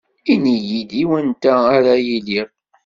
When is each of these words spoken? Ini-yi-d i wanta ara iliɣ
Ini-yi-d 0.33 0.91
i 1.01 1.03
wanta 1.09 1.55
ara 1.75 1.93
iliɣ 2.15 2.47